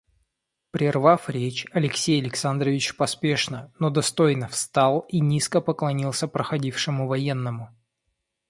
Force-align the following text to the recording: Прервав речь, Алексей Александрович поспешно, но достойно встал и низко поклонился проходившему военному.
Прервав 0.71 1.29
речь, 1.29 1.67
Алексей 1.73 2.19
Александрович 2.19 2.97
поспешно, 2.97 3.71
но 3.77 3.91
достойно 3.91 4.47
встал 4.47 5.01
и 5.07 5.19
низко 5.19 5.61
поклонился 5.61 6.27
проходившему 6.27 7.07
военному. 7.07 7.69